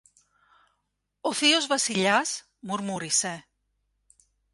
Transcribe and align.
Ο 1.21 1.33
θείος 1.33 1.67
Βασιλιάς, 1.67 2.43
μουρμούρισε. 2.59 3.47